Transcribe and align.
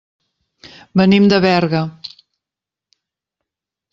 Venim 1.01 1.27
de 1.33 1.39
Berga. 1.43 1.83